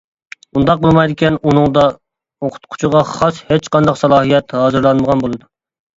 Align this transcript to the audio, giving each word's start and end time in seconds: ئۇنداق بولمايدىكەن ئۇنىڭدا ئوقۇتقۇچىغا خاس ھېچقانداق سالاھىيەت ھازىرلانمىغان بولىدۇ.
ئۇنداق 0.59 0.79
بولمايدىكەن 0.85 1.37
ئۇنىڭدا 1.51 1.83
ئوقۇتقۇچىغا 2.47 3.03
خاس 3.13 3.43
ھېچقانداق 3.53 4.01
سالاھىيەت 4.03 4.61
ھازىرلانمىغان 4.63 5.23
بولىدۇ. 5.27 5.51